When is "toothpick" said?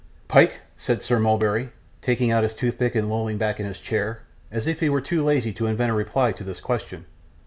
2.55-2.95